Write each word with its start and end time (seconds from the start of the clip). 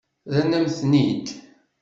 Rran-am-ten-id. 0.33 1.27